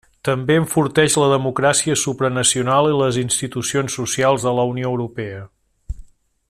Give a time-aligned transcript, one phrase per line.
[0.27, 5.47] També enforteix la democràcia supranacional i les institucions socials de la Unió Europea.